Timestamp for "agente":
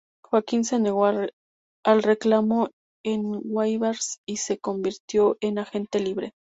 5.59-5.99